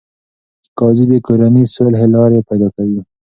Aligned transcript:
قاضي 0.79 1.05
د 1.11 1.13
کورني 1.25 1.63
صلحې 1.75 2.07
لارې 2.15 2.39
پیدا 2.49 2.67
کوي. 2.75 3.01